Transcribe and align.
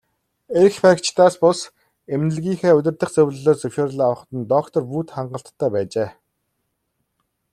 Эрх 0.61 0.75
баригчдаас 0.83 1.35
бус, 1.41 1.59
эмнэлгийнхээ 2.13 2.73
удирдах 2.77 3.11
зөвлөлөөс 3.13 3.59
зөвшөөрөл 3.61 4.01
авах 4.05 4.21
нь 4.31 4.39
л 4.43 4.49
доктор 4.53 4.83
Вүд 4.91 5.07
хангалттай 5.15 5.69
байжээ. 5.73 6.09